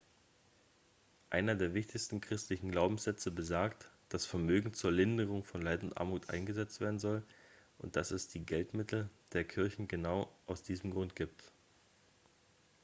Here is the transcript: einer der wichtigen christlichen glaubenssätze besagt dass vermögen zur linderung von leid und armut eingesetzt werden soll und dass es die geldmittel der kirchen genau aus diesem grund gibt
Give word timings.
einer 1.29 1.53
der 1.53 1.75
wichtigen 1.75 2.21
christlichen 2.21 2.71
glaubenssätze 2.71 3.29
besagt 3.29 3.91
dass 4.09 4.25
vermögen 4.25 4.73
zur 4.73 4.91
linderung 4.91 5.43
von 5.43 5.61
leid 5.61 5.83
und 5.83 5.95
armut 5.95 6.31
eingesetzt 6.31 6.81
werden 6.81 6.97
soll 6.97 7.21
und 7.77 7.95
dass 7.95 8.09
es 8.09 8.27
die 8.27 8.43
geldmittel 8.43 9.11
der 9.33 9.43
kirchen 9.43 9.87
genau 9.87 10.27
aus 10.47 10.63
diesem 10.63 10.89
grund 10.89 11.15
gibt 11.15 11.51